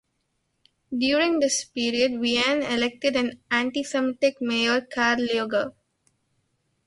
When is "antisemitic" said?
3.51-4.41